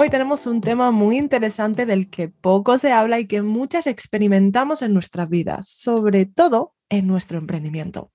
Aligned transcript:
Hoy 0.00 0.10
tenemos 0.10 0.46
un 0.46 0.60
tema 0.60 0.92
muy 0.92 1.18
interesante 1.18 1.84
del 1.84 2.08
que 2.08 2.28
poco 2.28 2.78
se 2.78 2.92
habla 2.92 3.18
y 3.18 3.26
que 3.26 3.42
muchas 3.42 3.88
experimentamos 3.88 4.80
en 4.82 4.94
nuestras 4.94 5.28
vidas, 5.28 5.68
sobre 5.68 6.24
todo 6.24 6.76
en 6.88 7.08
nuestro 7.08 7.36
emprendimiento. 7.36 8.12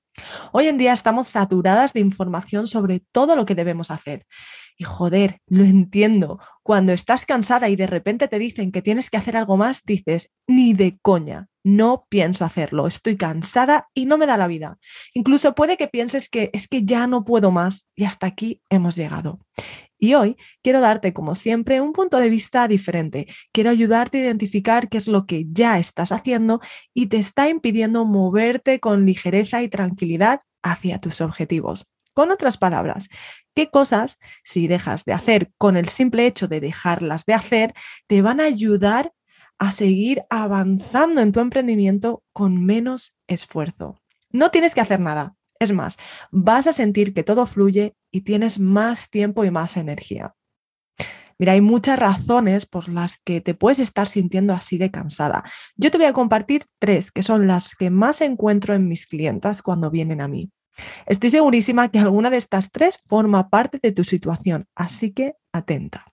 Hoy 0.54 0.68
en 0.68 0.78
día 0.78 0.94
estamos 0.94 1.28
saturadas 1.28 1.92
de 1.92 2.00
información 2.00 2.68
sobre 2.68 3.02
todo 3.12 3.36
lo 3.36 3.46
que 3.46 3.54
debemos 3.54 3.92
hacer. 3.92 4.26
Y 4.78 4.86
joder, 4.86 5.42
lo 5.46 5.66
entiendo. 5.66 6.40
Cuando 6.64 6.94
estás 6.94 7.26
cansada 7.26 7.68
y 7.68 7.76
de 7.76 7.88
repente 7.88 8.30
te 8.30 8.40
dicen 8.40 8.72
que 8.72 8.82
tienes 8.82 9.10
que 9.10 9.18
hacer 9.18 9.36
algo 9.36 9.58
más, 9.58 9.82
dices, 9.84 10.32
ni 10.48 10.74
de 10.74 10.98
coña, 11.02 11.50
no 11.66 12.06
pienso 12.08 12.46
hacerlo, 12.46 12.88
estoy 12.88 13.18
cansada 13.18 13.90
y 13.94 14.06
no 14.06 14.18
me 14.18 14.26
da 14.26 14.38
la 14.38 14.48
vida. 14.48 14.78
Incluso 15.14 15.54
puede 15.54 15.76
que 15.76 15.90
pienses 15.90 16.30
que 16.30 16.50
es 16.54 16.70
que 16.70 16.84
ya 16.84 17.08
no 17.08 17.26
puedo 17.26 17.52
más 17.52 17.90
y 17.94 18.06
hasta 18.06 18.28
aquí 18.28 18.62
hemos 18.70 18.96
llegado. 18.96 19.40
Y 20.04 20.16
hoy 20.16 20.36
quiero 20.62 20.82
darte, 20.82 21.14
como 21.14 21.34
siempre, 21.34 21.80
un 21.80 21.94
punto 21.94 22.18
de 22.18 22.30
vista 22.30 22.68
diferente. 22.68 23.26
Quiero 23.54 23.70
ayudarte 23.70 24.18
a 24.18 24.24
identificar 24.24 24.90
qué 24.90 24.98
es 24.98 25.08
lo 25.08 25.26
que 25.26 25.46
ya 25.48 25.80
estás 25.80 26.12
haciendo 26.12 26.60
y 26.94 27.06
te 27.06 27.16
está 27.16 27.48
impidiendo 27.48 28.04
moverte 28.04 28.82
con 28.82 29.06
ligereza 29.06 29.64
y 29.64 29.70
tranquilidad 29.70 30.42
hacia 30.62 31.00
tus 31.00 31.22
objetivos. 31.22 31.88
Con 32.14 32.32
otras 32.32 32.58
palabras, 32.58 33.08
qué 33.56 33.70
cosas, 33.70 34.18
si 34.44 34.68
dejas 34.68 35.06
de 35.06 35.14
hacer 35.14 35.54
con 35.58 35.78
el 35.78 35.88
simple 35.88 36.28
hecho 36.28 36.50
de 36.50 36.60
dejarlas 36.60 37.24
de 37.24 37.36
hacer, 37.36 37.74
te 38.08 38.22
van 38.22 38.42
a 38.42 38.44
ayudar 38.44 39.14
a 39.58 39.72
seguir 39.72 40.24
avanzando 40.30 41.22
en 41.22 41.32
tu 41.32 41.40
emprendimiento 41.40 42.24
con 42.34 42.66
menos 42.66 43.16
esfuerzo. 43.28 44.02
No 44.32 44.52
tienes 44.52 44.76
que 44.76 44.82
hacer 44.82 45.00
nada. 45.00 45.38
Es 45.60 45.72
más, 45.72 45.98
vas 46.32 46.68
a 46.68 46.74
sentir 46.74 47.14
que 47.14 47.24
todo 47.24 47.46
fluye 47.46 47.96
y 48.12 48.22
tienes 48.22 48.60
más 48.60 49.10
tiempo 49.10 49.46
y 49.46 49.52
más 49.52 49.78
energía. 49.78 50.36
Mira, 51.40 51.54
hay 51.54 51.62
muchas 51.62 52.00
razones 52.00 52.66
por 52.66 52.90
las 52.90 53.20
que 53.24 53.42
te 53.42 53.54
puedes 53.54 53.80
estar 53.80 54.08
sintiendo 54.08 54.54
así 54.54 54.78
de 54.78 54.92
cansada. 54.92 55.44
Yo 55.76 55.92
te 55.92 55.98
voy 55.98 56.06
a 56.06 56.14
compartir 56.14 56.66
tres, 56.80 57.12
que 57.12 57.24
son 57.24 57.48
las 57.48 57.76
que 57.76 57.90
más 57.90 58.22
encuentro 58.22 58.76
en 58.76 58.88
mis 58.88 59.08
clientas 59.08 59.62
cuando 59.62 59.90
vienen 59.90 60.22
a 60.22 60.28
mí. 60.28 60.52
Estoy 61.06 61.30
segurísima 61.30 61.90
que 61.90 62.00
alguna 62.00 62.30
de 62.30 62.38
estas 62.38 62.72
tres 62.72 63.00
forma 63.08 63.50
parte 63.50 63.80
de 63.82 63.92
tu 63.92 64.04
situación, 64.04 64.68
así 64.76 65.12
que 65.12 65.36
atenta. 65.52 66.06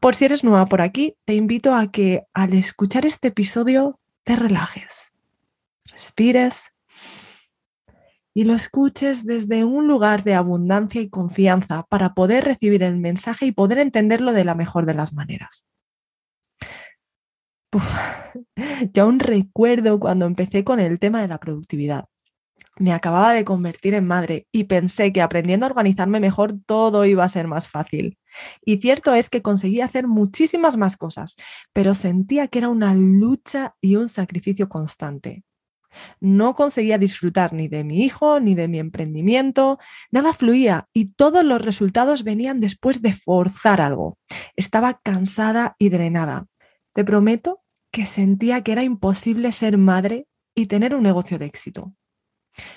Por 0.00 0.14
si 0.14 0.24
eres 0.24 0.44
nueva 0.44 0.66
por 0.66 0.80
aquí, 0.80 1.16
te 1.24 1.34
invito 1.34 1.74
a 1.74 1.90
que 1.90 2.24
al 2.34 2.54
escuchar 2.54 3.06
este 3.06 3.28
episodio 3.28 4.00
te 4.24 4.36
relajes, 4.36 5.12
respires 5.84 6.71
y 8.34 8.44
lo 8.44 8.54
escuches 8.54 9.26
desde 9.26 9.64
un 9.64 9.86
lugar 9.86 10.24
de 10.24 10.34
abundancia 10.34 11.00
y 11.00 11.10
confianza 11.10 11.84
para 11.88 12.14
poder 12.14 12.44
recibir 12.44 12.82
el 12.82 12.96
mensaje 12.96 13.46
y 13.46 13.52
poder 13.52 13.78
entenderlo 13.78 14.32
de 14.32 14.44
la 14.44 14.54
mejor 14.54 14.86
de 14.86 14.94
las 14.94 15.12
maneras. 15.12 15.66
yo 18.92 19.04
aún 19.04 19.18
recuerdo 19.18 19.98
cuando 19.98 20.26
empecé 20.26 20.64
con 20.64 20.80
el 20.80 20.98
tema 20.98 21.20
de 21.20 21.28
la 21.28 21.38
productividad. 21.38 22.06
Me 22.78 22.92
acababa 22.92 23.34
de 23.34 23.44
convertir 23.44 23.94
en 23.94 24.06
madre 24.06 24.46
y 24.50 24.64
pensé 24.64 25.12
que 25.12 25.20
aprendiendo 25.20 25.66
a 25.66 25.68
organizarme 25.68 26.20
mejor 26.20 26.54
todo 26.64 27.04
iba 27.04 27.24
a 27.24 27.28
ser 27.28 27.46
más 27.46 27.68
fácil. 27.68 28.18
Y 28.64 28.78
cierto 28.78 29.14
es 29.14 29.28
que 29.28 29.42
conseguí 29.42 29.82
hacer 29.82 30.08
muchísimas 30.08 30.78
más 30.78 30.96
cosas, 30.96 31.36
pero 31.72 31.94
sentía 31.94 32.48
que 32.48 32.60
era 32.60 32.70
una 32.70 32.94
lucha 32.94 33.74
y 33.80 33.96
un 33.96 34.08
sacrificio 34.08 34.70
constante. 34.70 35.44
No 36.20 36.54
conseguía 36.54 36.98
disfrutar 36.98 37.52
ni 37.52 37.68
de 37.68 37.84
mi 37.84 38.04
hijo, 38.04 38.40
ni 38.40 38.54
de 38.54 38.68
mi 38.68 38.78
emprendimiento, 38.78 39.78
nada 40.10 40.32
fluía 40.32 40.88
y 40.92 41.12
todos 41.12 41.44
los 41.44 41.62
resultados 41.62 42.24
venían 42.24 42.60
después 42.60 43.02
de 43.02 43.12
forzar 43.12 43.80
algo. 43.80 44.18
Estaba 44.56 45.00
cansada 45.02 45.76
y 45.78 45.88
drenada. 45.88 46.46
Te 46.92 47.04
prometo 47.04 47.62
que 47.90 48.04
sentía 48.06 48.62
que 48.62 48.72
era 48.72 48.82
imposible 48.82 49.52
ser 49.52 49.78
madre 49.78 50.26
y 50.54 50.66
tener 50.66 50.94
un 50.94 51.02
negocio 51.02 51.38
de 51.38 51.46
éxito. 51.46 51.92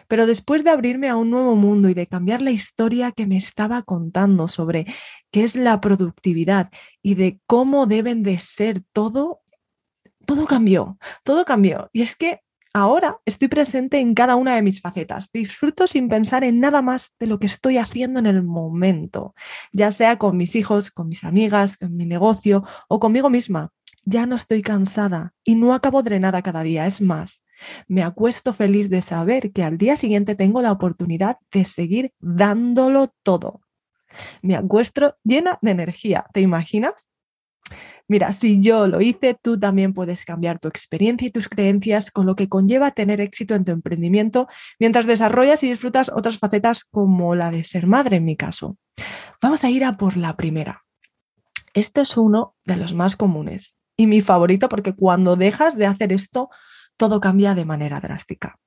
Pero 0.07 0.25
después 0.25 0.63
de 0.63 0.69
abrirme 0.69 1.09
a 1.09 1.17
un 1.17 1.29
nuevo 1.29 1.55
mundo 1.55 1.89
y 1.89 1.93
de 1.93 2.07
cambiar 2.07 2.41
la 2.41 2.51
historia 2.51 3.11
que 3.11 3.25
me 3.25 3.37
estaba 3.37 3.83
contando 3.83 4.47
sobre 4.47 4.85
qué 5.31 5.43
es 5.43 5.55
la 5.55 5.81
productividad 5.81 6.71
y 7.01 7.15
de 7.15 7.39
cómo 7.45 7.85
deben 7.85 8.23
de 8.23 8.39
ser 8.39 8.81
todo, 8.93 9.41
todo 10.25 10.45
cambió, 10.45 10.97
todo 11.23 11.45
cambió. 11.45 11.89
Y 11.91 12.01
es 12.01 12.15
que 12.15 12.41
Ahora 12.77 13.21
estoy 13.23 13.47
presente 13.47 13.99
en 14.01 14.13
cada 14.13 14.35
una 14.35 14.55
de 14.55 14.61
mis 14.61 14.81
facetas. 14.81 15.31
Disfruto 15.31 15.87
sin 15.87 16.09
pensar 16.09 16.43
en 16.43 16.59
nada 16.59 16.81
más 16.81 17.13
de 17.21 17.25
lo 17.25 17.39
que 17.39 17.45
estoy 17.45 17.77
haciendo 17.77 18.19
en 18.19 18.25
el 18.25 18.43
momento, 18.43 19.33
ya 19.71 19.91
sea 19.91 20.17
con 20.17 20.35
mis 20.35 20.57
hijos, 20.57 20.91
con 20.91 21.07
mis 21.07 21.23
amigas, 21.23 21.77
con 21.77 21.95
mi 21.95 22.05
negocio 22.05 22.65
o 22.89 22.99
conmigo 22.99 23.29
misma. 23.29 23.71
Ya 24.03 24.25
no 24.25 24.35
estoy 24.35 24.61
cansada 24.61 25.33
y 25.45 25.55
no 25.55 25.73
acabo 25.73 26.03
drenada 26.03 26.41
cada 26.41 26.63
día. 26.63 26.85
Es 26.85 26.99
más, 26.99 27.45
me 27.87 28.03
acuesto 28.03 28.51
feliz 28.51 28.89
de 28.89 29.01
saber 29.01 29.53
que 29.53 29.63
al 29.63 29.77
día 29.77 29.95
siguiente 29.95 30.35
tengo 30.35 30.61
la 30.61 30.73
oportunidad 30.73 31.37
de 31.53 31.63
seguir 31.63 32.11
dándolo 32.19 33.13
todo. 33.23 33.61
Me 34.41 34.57
acuesto 34.57 35.15
llena 35.23 35.59
de 35.61 35.71
energía. 35.71 36.25
¿Te 36.33 36.41
imaginas? 36.41 37.07
Mira, 38.07 38.33
si 38.33 38.61
yo 38.61 38.87
lo 38.87 39.01
hice, 39.01 39.35
tú 39.41 39.59
también 39.59 39.93
puedes 39.93 40.25
cambiar 40.25 40.59
tu 40.59 40.67
experiencia 40.67 41.27
y 41.27 41.31
tus 41.31 41.49
creencias 41.49 42.11
con 42.11 42.27
lo 42.27 42.35
que 42.35 42.47
conlleva 42.47 42.91
tener 42.91 43.19
éxito 43.19 43.55
en 43.55 43.65
tu 43.65 43.71
emprendimiento 43.71 44.47
mientras 44.79 45.07
desarrollas 45.07 45.63
y 45.63 45.69
disfrutas 45.69 46.11
otras 46.13 46.37
facetas 46.37 46.83
como 46.83 47.33
la 47.33 47.49
de 47.49 47.63
ser 47.63 47.87
madre 47.87 48.17
en 48.17 48.25
mi 48.25 48.35
caso. 48.35 48.77
Vamos 49.41 49.63
a 49.63 49.69
ir 49.69 49.83
a 49.83 49.97
por 49.97 50.17
la 50.17 50.37
primera. 50.37 50.83
Este 51.73 52.01
es 52.01 52.15
uno 52.15 52.55
de 52.63 52.75
los 52.75 52.93
más 52.93 53.15
comunes 53.15 53.75
y 53.97 54.05
mi 54.07 54.21
favorito 54.21 54.69
porque 54.69 54.93
cuando 54.93 55.35
dejas 55.35 55.75
de 55.75 55.87
hacer 55.87 56.13
esto, 56.13 56.49
todo 56.97 57.19
cambia 57.19 57.55
de 57.55 57.65
manera 57.65 57.99
drástica. 57.99 58.59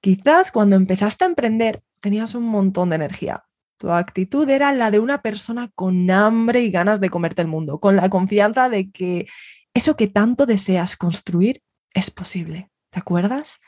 Quizás 0.00 0.52
cuando 0.52 0.76
empezaste 0.76 1.24
a 1.24 1.28
emprender 1.28 1.82
tenías 2.00 2.34
un 2.34 2.44
montón 2.44 2.90
de 2.90 2.96
energía, 2.96 3.44
tu 3.78 3.90
actitud 3.92 4.48
era 4.48 4.72
la 4.72 4.90
de 4.90 5.00
una 5.00 5.22
persona 5.22 5.70
con 5.74 6.10
hambre 6.10 6.62
y 6.62 6.70
ganas 6.70 7.00
de 7.00 7.10
comerte 7.10 7.42
el 7.42 7.48
mundo, 7.48 7.78
con 7.78 7.96
la 7.96 8.08
confianza 8.08 8.68
de 8.68 8.90
que 8.90 9.26
eso 9.74 9.96
que 9.96 10.06
tanto 10.06 10.46
deseas 10.46 10.96
construir 10.96 11.62
es 11.92 12.10
posible. 12.10 12.70
¿Te 12.90 13.00
acuerdas? 13.00 13.58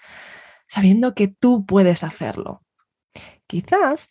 Sabiendo 0.66 1.14
que 1.14 1.28
tú 1.28 1.66
puedes 1.66 2.02
hacerlo. 2.02 2.62
Quizás 3.46 4.08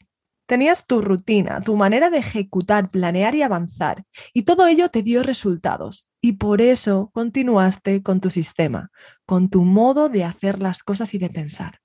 tenías 0.47 0.85
tu 0.87 1.01
rutina, 1.01 1.61
tu 1.61 1.75
manera 1.75 2.09
de 2.09 2.19
ejecutar, 2.19 2.89
planear 2.89 3.35
y 3.35 3.41
avanzar, 3.41 4.05
y 4.33 4.43
todo 4.43 4.65
ello 4.67 4.89
te 4.89 5.03
dio 5.03 5.21
resultados. 5.21 6.09
Y 6.21 6.33
por 6.33 6.61
eso 6.61 7.11
continuaste 7.13 8.01
con 8.01 8.21
tu 8.21 8.29
sistema, 8.29 8.89
con 9.25 9.49
tu 9.49 9.63
modo 9.63 10.09
de 10.09 10.23
hacer 10.23 10.59
las 10.59 10.83
cosas 10.83 11.13
y 11.13 11.17
de 11.17 11.29
pensar. 11.29 11.79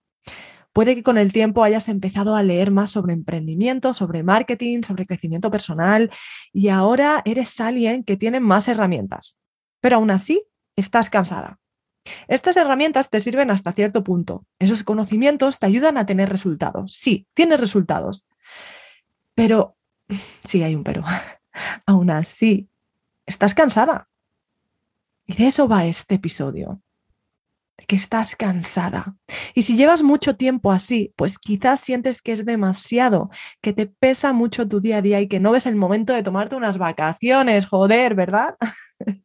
Puede 0.72 0.94
que 0.94 1.02
con 1.02 1.18
el 1.18 1.32
tiempo 1.32 1.64
hayas 1.64 1.88
empezado 1.88 2.34
a 2.34 2.42
leer 2.42 2.70
más 2.70 2.90
sobre 2.90 3.12
emprendimiento, 3.12 3.92
sobre 3.92 4.22
marketing, 4.22 4.82
sobre 4.82 5.06
crecimiento 5.06 5.50
personal 5.50 6.10
y 6.52 6.68
ahora 6.68 7.22
eres 7.24 7.60
alguien 7.60 8.04
que 8.04 8.16
tiene 8.16 8.40
más 8.40 8.68
herramientas. 8.68 9.36
Pero 9.80 9.96
aún 9.96 10.10
así, 10.10 10.42
estás 10.76 11.10
cansada. 11.10 11.58
Estas 12.26 12.56
herramientas 12.56 13.10
te 13.10 13.20
sirven 13.20 13.50
hasta 13.50 13.72
cierto 13.72 14.02
punto. 14.02 14.46
Esos 14.58 14.82
conocimientos 14.82 15.58
te 15.58 15.66
ayudan 15.66 15.98
a 15.98 16.06
tener 16.06 16.30
resultados. 16.30 16.94
Sí, 16.94 17.26
tienes 17.34 17.60
resultados. 17.60 18.24
Pero, 19.34 19.76
sí 20.44 20.62
hay 20.62 20.74
un 20.74 20.84
pero. 20.84 21.04
Aún 21.86 22.10
así, 22.10 22.68
estás 23.26 23.54
cansada. 23.54 24.08
Y 25.26 25.34
de 25.34 25.46
eso 25.46 25.68
va 25.68 25.86
este 25.86 26.16
episodio. 26.16 26.80
Que 27.86 27.96
estás 27.96 28.36
cansada. 28.36 29.16
Y 29.54 29.62
si 29.62 29.76
llevas 29.76 30.02
mucho 30.02 30.36
tiempo 30.36 30.72
así, 30.72 31.12
pues 31.16 31.38
quizás 31.38 31.80
sientes 31.80 32.22
que 32.22 32.32
es 32.32 32.44
demasiado, 32.44 33.30
que 33.60 33.72
te 33.72 33.86
pesa 33.86 34.32
mucho 34.32 34.68
tu 34.68 34.80
día 34.80 34.98
a 34.98 35.02
día 35.02 35.20
y 35.20 35.28
que 35.28 35.40
no 35.40 35.52
ves 35.52 35.66
el 35.66 35.76
momento 35.76 36.12
de 36.12 36.22
tomarte 36.22 36.56
unas 36.56 36.78
vacaciones, 36.78 37.66
joder, 37.66 38.14
¿verdad? 38.14 38.56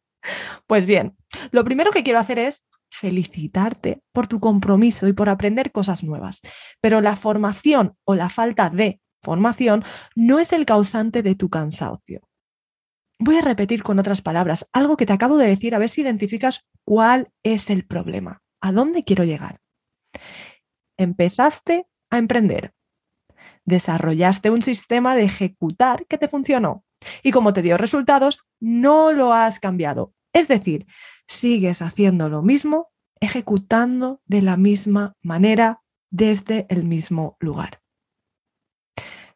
pues 0.66 0.86
bien, 0.86 1.16
lo 1.50 1.64
primero 1.64 1.90
que 1.90 2.02
quiero 2.02 2.18
hacer 2.18 2.38
es 2.38 2.64
felicitarte 2.90 4.02
por 4.12 4.26
tu 4.26 4.40
compromiso 4.40 5.06
y 5.08 5.12
por 5.12 5.28
aprender 5.28 5.72
cosas 5.72 6.02
nuevas. 6.02 6.40
Pero 6.80 7.00
la 7.00 7.16
formación 7.16 7.96
o 8.04 8.14
la 8.14 8.28
falta 8.28 8.70
de 8.70 9.00
formación 9.22 9.84
no 10.14 10.38
es 10.38 10.52
el 10.52 10.64
causante 10.64 11.22
de 11.22 11.34
tu 11.34 11.48
cansancio. 11.48 12.27
Voy 13.20 13.36
a 13.36 13.40
repetir 13.40 13.82
con 13.82 13.98
otras 13.98 14.22
palabras 14.22 14.68
algo 14.72 14.96
que 14.96 15.04
te 15.04 15.12
acabo 15.12 15.38
de 15.38 15.48
decir 15.48 15.74
a 15.74 15.78
ver 15.78 15.90
si 15.90 16.02
identificas 16.02 16.66
cuál 16.84 17.32
es 17.42 17.68
el 17.68 17.84
problema. 17.84 18.42
¿A 18.60 18.70
dónde 18.70 19.04
quiero 19.04 19.24
llegar? 19.24 19.60
Empezaste 20.96 21.88
a 22.10 22.18
emprender. 22.18 22.74
Desarrollaste 23.64 24.50
un 24.50 24.62
sistema 24.62 25.16
de 25.16 25.24
ejecutar 25.24 26.06
que 26.06 26.16
te 26.16 26.28
funcionó. 26.28 26.84
Y 27.22 27.32
como 27.32 27.52
te 27.52 27.62
dio 27.62 27.76
resultados, 27.76 28.46
no 28.60 29.12
lo 29.12 29.32
has 29.32 29.58
cambiado. 29.58 30.14
Es 30.32 30.46
decir, 30.46 30.86
sigues 31.26 31.82
haciendo 31.82 32.28
lo 32.28 32.42
mismo, 32.42 32.88
ejecutando 33.20 34.22
de 34.26 34.42
la 34.42 34.56
misma 34.56 35.16
manera 35.22 35.82
desde 36.10 36.66
el 36.70 36.84
mismo 36.84 37.36
lugar. 37.40 37.77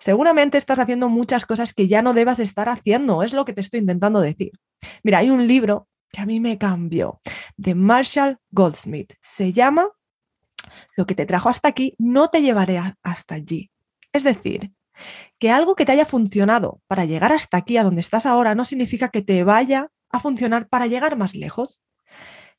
Seguramente 0.02 0.58
estás 0.58 0.81
haciendo 0.81 1.08
muchas 1.08 1.46
cosas 1.46 1.75
que 1.75 1.87
ya 1.87 2.02
no 2.02 2.12
debas 2.12 2.40
estar 2.40 2.69
haciendo, 2.69 3.22
es 3.22 3.32
lo 3.32 3.44
que 3.44 3.52
te 3.52 3.60
estoy 3.60 3.78
intentando 3.78 4.20
decir. 4.20 4.50
Mira, 5.04 5.19
hay 5.19 5.31
un 5.31 5.46
libro 5.46 5.87
que 6.10 6.20
a 6.20 6.26
mí 6.26 6.40
me 6.40 6.58
cambió, 6.58 7.20
de 7.56 7.76
Marshall 7.76 8.40
Goldsmith. 8.50 9.12
Se 9.20 9.52
llama 9.52 9.90
Lo 10.96 11.06
que 11.06 11.14
te 11.14 11.25
trajo 11.25 11.50
hasta 11.50 11.69
aquí 11.69 11.94
no 11.99 12.31
te 12.31 12.43
llevaré 12.43 12.81
hasta 13.04 13.37
allí. 13.37 13.70
Es 14.12 14.25
decir, 14.25 14.72
que 15.38 15.52
algo 15.52 15.76
que 15.76 15.84
te 15.84 15.93
haya 15.93 16.04
funcionado 16.04 16.81
para 16.88 17.04
llegar 17.04 17.32
hasta 17.32 17.58
aquí, 17.58 17.76
a 17.76 17.84
donde 17.84 18.00
estás 18.00 18.26
ahora, 18.26 18.56
no 18.56 18.64
significa 18.64 19.08
que 19.10 19.22
te 19.22 19.44
vaya 19.44 19.93
a 20.10 20.19
funcionar 20.19 20.69
para 20.69 20.88
llegar 20.88 21.16
más 21.16 21.37
lejos. 21.37 21.81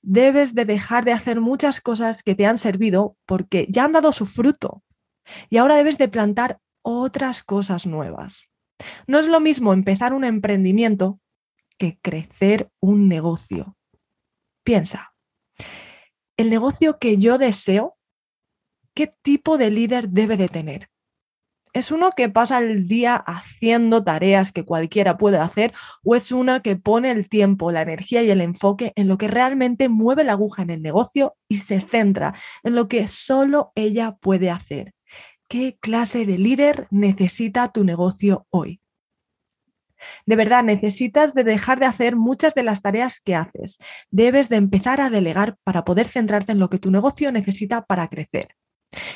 Debes 0.02 0.56
de 0.56 0.64
dejar 0.64 1.04
de 1.04 1.12
hacer 1.12 1.42
muchas 1.42 1.82
cosas 1.82 2.24
que 2.24 2.36
te 2.36 2.46
han 2.46 2.58
servido 2.58 3.18
porque 3.26 3.68
ya 3.68 3.84
han 3.84 3.92
dado 3.92 4.14
su 4.14 4.26
fruto 4.26 4.82
y 5.50 5.58
ahora 5.58 5.76
debes 5.76 5.98
de 5.98 6.08
plantar 6.08 6.60
otras 6.84 7.44
cosas 7.44 7.88
nuevas. 7.88 8.50
No 9.08 9.20
es 9.20 9.28
lo 9.28 9.40
mismo 9.40 9.74
empezar 9.74 10.14
un 10.14 10.24
emprendimiento 10.24 11.20
que 11.78 11.98
crecer 12.02 12.70
un 12.80 13.08
negocio. 13.08 13.76
Piensa, 14.64 15.14
el 16.38 16.50
negocio 16.50 17.00
que 17.00 17.18
yo 17.18 17.38
deseo, 17.38 17.98
¿qué 18.94 19.14
tipo 19.22 19.58
de 19.58 19.72
líder 19.72 20.10
debe 20.10 20.38
de 20.38 20.48
tener? 20.48 20.90
¿Es 21.74 21.92
uno 21.92 22.12
que 22.12 22.30
pasa 22.30 22.60
el 22.60 22.88
día 22.88 23.16
haciendo 23.16 24.04
tareas 24.04 24.52
que 24.52 24.64
cualquiera 24.64 25.18
puede 25.18 25.38
hacer 25.38 25.74
o 26.04 26.16
es 26.16 26.32
una 26.32 26.60
que 26.60 26.76
pone 26.76 27.10
el 27.10 27.28
tiempo, 27.28 27.72
la 27.72 27.82
energía 27.82 28.22
y 28.22 28.30
el 28.30 28.42
enfoque 28.42 28.94
en 28.96 29.08
lo 29.08 29.18
que 29.18 29.28
realmente 29.28 29.90
mueve 29.90 30.24
la 30.24 30.34
aguja 30.34 30.62
en 30.62 30.70
el 30.70 30.84
negocio 30.84 31.36
y 31.48 31.58
se 31.58 31.82
centra 31.82 32.36
en 32.62 32.76
lo 32.76 32.88
que 32.88 33.08
solo 33.08 33.72
ella 33.74 34.16
puede 34.22 34.52
hacer? 34.52 34.94
¿Qué 35.54 35.78
clase 35.80 36.26
de 36.26 36.40
líder 36.40 36.88
necesita 36.90 37.72
tu 37.72 37.84
negocio 37.84 38.48
hoy? 38.50 38.82
De 40.26 40.36
verdad, 40.36 40.64
necesitas 40.64 41.36
de 41.36 41.44
dejar 41.44 41.80
de 41.80 41.86
hacer 41.86 42.16
muchas 42.16 42.56
de 42.56 42.64
las 42.64 42.82
tareas 42.82 43.22
que 43.22 43.36
haces. 43.36 43.78
Debes 44.10 44.50
de 44.50 44.56
empezar 44.56 45.00
a 45.00 45.12
delegar 45.12 45.58
para 45.64 45.86
poder 45.86 46.08
centrarte 46.08 46.54
en 46.54 46.58
lo 46.58 46.72
que 46.72 46.80
tu 46.80 46.90
negocio 46.90 47.32
necesita 47.32 47.86
para 47.86 48.08
crecer. 48.08 48.56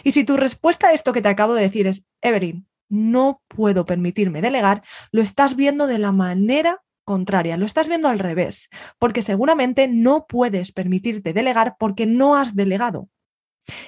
Y 0.03 0.11
si 0.11 0.25
tu 0.25 0.37
respuesta 0.37 0.89
a 0.89 0.93
esto 0.93 1.11
que 1.11 1.23
te 1.23 1.29
acabo 1.29 1.55
de 1.55 1.63
decir 1.63 1.87
es, 1.87 2.05
Evelyn, 2.21 2.67
no 2.87 3.41
puedo 3.47 3.85
permitirme 3.85 4.43
delegar, 4.43 4.83
lo 5.11 5.23
estás 5.23 5.55
viendo 5.55 5.87
de 5.87 5.97
la 5.97 6.11
manera 6.11 6.83
contraria, 7.03 7.57
lo 7.57 7.65
estás 7.65 7.87
viendo 7.87 8.09
al 8.09 8.19
revés, 8.19 8.69
porque 8.99 9.23
seguramente 9.23 9.87
no 9.87 10.27
puedes 10.27 10.71
permitirte 10.71 11.33
delegar 11.33 11.77
porque 11.79 12.05
no 12.05 12.35
has 12.35 12.55
delegado. 12.55 13.09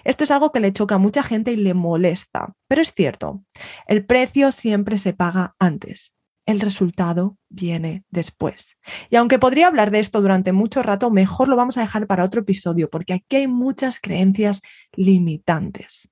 Esto 0.03 0.23
es 0.23 0.31
algo 0.31 0.51
que 0.51 0.59
le 0.59 0.73
choca 0.73 0.95
a 0.95 0.99
mucha 0.99 1.23
gente 1.23 1.51
y 1.51 1.55
le 1.55 1.73
molesta, 1.73 2.53
pero 2.67 2.81
es 2.81 2.93
cierto, 2.93 3.43
el 3.87 4.05
precio 4.05 4.51
siempre 4.51 4.97
se 4.97 5.13
paga 5.13 5.55
antes 5.59 6.13
el 6.49 6.61
resultado 6.61 7.37
viene 7.47 8.05
después. 8.09 8.79
Y 9.11 9.17
aunque 9.17 9.37
podría 9.37 9.67
hablar 9.67 9.91
de 9.91 9.99
esto 9.99 10.19
durante 10.19 10.51
mucho 10.51 10.81
rato, 10.81 11.11
mejor 11.11 11.47
lo 11.47 11.55
vamos 11.55 11.77
a 11.77 11.81
dejar 11.81 12.07
para 12.07 12.23
otro 12.23 12.41
episodio, 12.41 12.89
porque 12.89 13.13
aquí 13.13 13.35
hay 13.35 13.47
muchas 13.47 13.99
creencias 13.99 14.63
limitantes. 14.93 16.09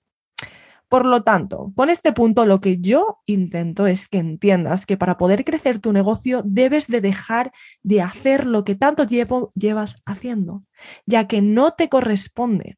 Por 0.89 1.07
lo 1.07 1.23
tanto, 1.23 1.73
con 1.75 1.89
este 1.89 2.13
punto 2.13 2.45
lo 2.45 2.61
que 2.61 2.77
yo 2.77 3.17
intento 3.25 3.87
es 3.87 4.07
que 4.07 4.19
entiendas 4.19 4.85
que 4.85 4.95
para 4.95 5.17
poder 5.17 5.43
crecer 5.43 5.79
tu 5.79 5.91
negocio 5.91 6.43
debes 6.45 6.85
de 6.85 7.01
dejar 7.01 7.51
de 7.81 8.03
hacer 8.03 8.45
lo 8.45 8.63
que 8.63 8.75
tanto 8.75 9.05
llevas 9.07 10.03
haciendo, 10.05 10.63
ya 11.07 11.27
que 11.27 11.41
no 11.41 11.71
te 11.71 11.89
corresponde. 11.89 12.77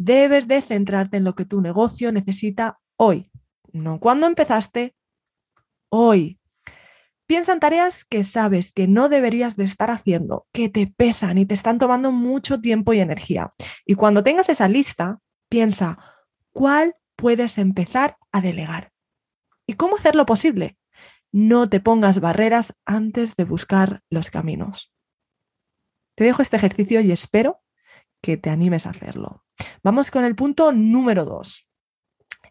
Debes 0.00 0.46
de 0.46 0.62
centrarte 0.62 1.16
en 1.16 1.24
lo 1.24 1.34
que 1.34 1.44
tu 1.44 1.60
negocio 1.60 2.12
necesita 2.12 2.78
hoy, 2.96 3.32
no 3.72 3.98
cuando 3.98 4.28
empezaste, 4.28 4.94
hoy. 5.88 6.38
Piensa 7.26 7.52
en 7.52 7.58
tareas 7.58 8.04
que 8.04 8.22
sabes 8.22 8.72
que 8.72 8.86
no 8.86 9.08
deberías 9.08 9.56
de 9.56 9.64
estar 9.64 9.90
haciendo, 9.90 10.46
que 10.52 10.68
te 10.68 10.86
pesan 10.86 11.36
y 11.36 11.46
te 11.46 11.54
están 11.54 11.80
tomando 11.80 12.12
mucho 12.12 12.60
tiempo 12.60 12.92
y 12.92 13.00
energía. 13.00 13.52
Y 13.84 13.96
cuando 13.96 14.22
tengas 14.22 14.48
esa 14.48 14.68
lista, 14.68 15.18
piensa, 15.48 15.98
¿cuál 16.52 16.94
puedes 17.16 17.58
empezar 17.58 18.18
a 18.30 18.40
delegar? 18.40 18.92
¿Y 19.66 19.72
cómo 19.72 19.96
hacerlo 19.96 20.26
posible? 20.26 20.78
No 21.32 21.68
te 21.68 21.80
pongas 21.80 22.20
barreras 22.20 22.72
antes 22.86 23.34
de 23.34 23.42
buscar 23.42 24.04
los 24.10 24.30
caminos. 24.30 24.94
Te 26.14 26.22
dejo 26.22 26.40
este 26.40 26.54
ejercicio 26.54 27.00
y 27.00 27.10
espero 27.10 27.62
que 28.22 28.36
te 28.36 28.50
animes 28.50 28.86
a 28.86 28.90
hacerlo. 28.90 29.44
Vamos 29.82 30.10
con 30.10 30.24
el 30.24 30.34
punto 30.34 30.72
número 30.72 31.24
dos. 31.24 31.68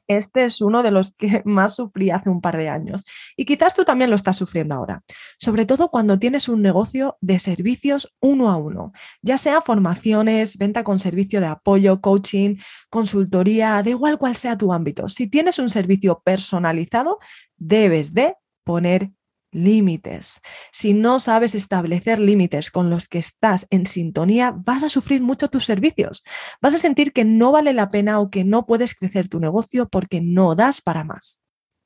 Este 0.08 0.46
es 0.46 0.62
uno 0.62 0.84
de 0.84 0.92
los 0.92 1.14
que 1.14 1.42
más 1.46 1.76
sufrí 1.76 2.10
hace 2.10 2.30
un 2.30 2.42
par 2.42 2.58
de 2.58 2.70
años 2.70 3.04
y 3.36 3.46
quizás 3.46 3.76
tú 3.76 3.84
también 3.84 4.10
lo 4.10 4.16
estás 4.16 4.38
sufriendo 4.38 4.76
ahora, 4.76 5.04
sobre 5.38 5.66
todo 5.66 5.90
cuando 5.90 6.18
tienes 6.18 6.48
un 6.48 6.62
negocio 6.62 7.18
de 7.22 7.40
servicios 7.40 8.14
uno 8.22 8.50
a 8.50 8.58
uno, 8.58 8.94
ya 9.22 9.38
sea 9.38 9.62
formaciones, 9.62 10.58
venta 10.58 10.84
con 10.84 11.00
servicio 11.00 11.42
de 11.42 11.48
apoyo, 11.48 12.00
coaching, 12.00 12.56
consultoría, 12.90 13.84
da 13.84 13.90
igual 13.90 14.18
cuál 14.18 14.36
sea 14.36 14.58
tu 14.58 14.72
ámbito. 14.72 15.10
Si 15.10 15.28
tienes 15.28 15.60
un 15.60 15.70
servicio 15.70 16.22
personalizado, 16.24 17.20
debes 17.58 18.14
de 18.14 18.36
poner 18.64 19.12
límites. 19.52 20.40
Si 20.72 20.94
no 20.94 21.20
sabes 21.20 21.56
establecer 21.56 22.20
límites 22.20 22.72
con 22.72 22.90
los 22.90 23.08
que 23.08 23.20
estás 23.20 23.66
en 23.70 23.88
sintonía, 23.88 24.52
vas 24.52 24.84
a 24.84 24.90
sufrir 24.90 25.22
mucho 25.22 25.48
tus 25.48 25.66
servicios. 25.66 26.24
Vas 26.62 26.76
a 26.76 26.80
sentir 26.80 27.14
que 27.14 27.26
no 27.26 27.52
vale 27.52 27.74
la 27.74 27.90
pena 27.90 28.20
o 28.20 28.30
que 28.30 28.44
no 28.44 28.66
puedes 28.66 28.96
crecer 28.96 29.28
tu 29.30 29.40
negocio 29.40 29.88
porque 29.90 30.22
no 30.22 30.56
das 30.56 30.82
para 30.82 31.04
más. 31.04 31.42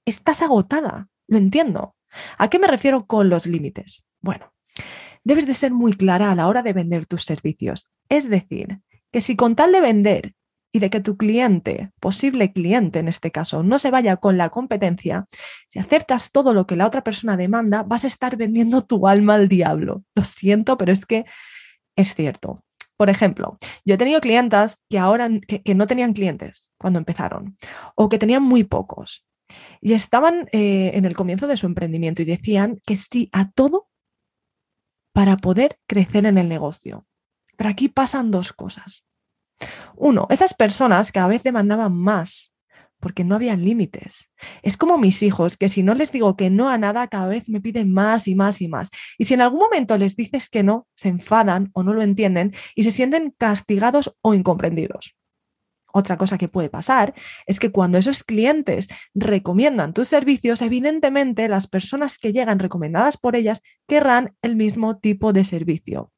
Estás 0.05 0.41
agotada, 0.41 1.07
lo 1.27 1.37
entiendo. 1.37 1.95
¿A 2.37 2.49
qué 2.49 2.59
me 2.59 2.67
refiero 2.67 3.05
con 3.05 3.29
los 3.29 3.45
límites? 3.45 4.05
Bueno, 4.19 4.53
debes 5.23 5.45
de 5.45 5.53
ser 5.53 5.71
muy 5.71 5.93
clara 5.93 6.31
a 6.31 6.35
la 6.35 6.47
hora 6.47 6.63
de 6.63 6.73
vender 6.73 7.05
tus 7.05 7.23
servicios. 7.23 7.87
Es 8.09 8.29
decir, 8.29 8.81
que 9.11 9.21
si 9.21 9.35
con 9.35 9.55
tal 9.55 9.71
de 9.71 9.81
vender 9.81 10.35
y 10.71 10.79
de 10.79 10.89
que 10.89 11.01
tu 11.01 11.17
cliente, 11.17 11.91
posible 11.99 12.53
cliente 12.53 12.99
en 12.99 13.07
este 13.07 13.31
caso, 13.31 13.63
no 13.63 13.77
se 13.77 13.91
vaya 13.91 14.17
con 14.17 14.37
la 14.37 14.49
competencia, 14.49 15.27
si 15.67 15.79
aceptas 15.79 16.31
todo 16.31 16.53
lo 16.53 16.65
que 16.65 16.75
la 16.75 16.87
otra 16.87 17.03
persona 17.03 17.37
demanda, 17.37 17.83
vas 17.83 18.03
a 18.05 18.07
estar 18.07 18.37
vendiendo 18.37 18.83
tu 18.83 19.07
alma 19.07 19.35
al 19.35 19.47
diablo. 19.47 20.03
Lo 20.15 20.23
siento, 20.23 20.77
pero 20.77 20.93
es 20.93 21.05
que 21.05 21.25
es 21.95 22.15
cierto. 22.15 22.63
Por 22.95 23.09
ejemplo, 23.09 23.57
yo 23.83 23.95
he 23.95 23.97
tenido 23.97 24.21
clientas 24.21 24.83
que 24.87 24.99
ahora 24.99 25.29
que, 25.47 25.75
no 25.75 25.87
tenían 25.87 26.13
clientes 26.13 26.71
cuando 26.77 26.99
empezaron 26.99 27.57
o 27.95 28.09
que 28.09 28.19
tenían 28.19 28.43
muy 28.43 28.63
pocos 28.63 29.25
y 29.81 29.93
estaban 29.93 30.47
eh, 30.51 30.91
en 30.93 31.05
el 31.05 31.15
comienzo 31.15 31.47
de 31.47 31.57
su 31.57 31.65
emprendimiento 31.65 32.21
y 32.21 32.25
decían 32.25 32.79
que 32.85 32.95
sí 32.95 33.29
a 33.33 33.49
todo 33.49 33.89
para 35.13 35.37
poder 35.37 35.79
crecer 35.87 36.25
en 36.25 36.37
el 36.37 36.47
negocio. 36.47 37.05
Pero 37.57 37.69
aquí 37.69 37.89
pasan 37.89 38.31
dos 38.31 38.53
cosas. 38.53 39.03
Uno, 39.95 40.27
esas 40.29 40.53
personas 40.53 41.11
cada 41.11 41.27
vez 41.27 41.43
demandaban 41.43 41.95
más 41.95 42.51
porque 43.01 43.25
no 43.25 43.35
había 43.35 43.57
límites. 43.57 44.29
Es 44.61 44.77
como 44.77 44.97
mis 44.97 45.21
hijos, 45.23 45.57
que 45.57 45.67
si 45.67 45.83
no 45.83 45.93
les 45.93 46.13
digo 46.13 46.37
que 46.37 46.49
no 46.49 46.69
a 46.69 46.77
nada, 46.77 47.07
cada 47.07 47.27
vez 47.27 47.49
me 47.49 47.59
piden 47.59 47.91
más 47.91 48.27
y 48.27 48.35
más 48.35 48.61
y 48.61 48.69
más. 48.69 48.89
Y 49.17 49.25
si 49.25 49.33
en 49.33 49.41
algún 49.41 49.59
momento 49.59 49.97
les 49.97 50.15
dices 50.15 50.49
que 50.49 50.63
no, 50.63 50.87
se 50.95 51.09
enfadan 51.09 51.71
o 51.73 51.83
no 51.83 51.93
lo 51.93 52.03
entienden 52.03 52.53
y 52.75 52.83
se 52.83 52.91
sienten 52.91 53.33
castigados 53.37 54.15
o 54.21 54.33
incomprendidos. 54.33 55.17
Otra 55.93 56.17
cosa 56.17 56.37
que 56.37 56.47
puede 56.47 56.69
pasar 56.69 57.13
es 57.45 57.59
que 57.59 57.71
cuando 57.71 57.97
esos 57.97 58.23
clientes 58.23 58.87
recomiendan 59.13 59.93
tus 59.93 60.07
servicios, 60.07 60.61
evidentemente 60.61 61.49
las 61.49 61.67
personas 61.67 62.17
que 62.17 62.31
llegan 62.31 62.59
recomendadas 62.59 63.17
por 63.17 63.35
ellas 63.35 63.61
querrán 63.87 64.37
el 64.41 64.55
mismo 64.55 64.99
tipo 64.99 65.33
de 65.33 65.43
servicio. 65.43 66.13